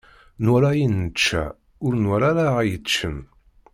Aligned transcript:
Nwala 0.43 0.67
ayen 0.73 0.95
nečča, 1.03 1.43
ur 1.85 1.93
nwala 2.03 2.27
ara 2.31 2.43
aɣ-yeččen. 2.51 3.17